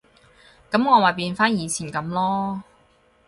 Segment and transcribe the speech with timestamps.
[0.71, 2.61] 噉我咪變返以前噉囉